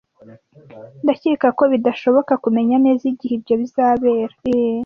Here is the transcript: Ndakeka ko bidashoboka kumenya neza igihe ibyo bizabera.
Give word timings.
Ndakeka 1.03 1.47
ko 1.57 1.63
bidashoboka 1.73 2.33
kumenya 2.43 2.75
neza 2.85 3.03
igihe 3.11 3.33
ibyo 3.39 3.53
bizabera. 3.61 4.33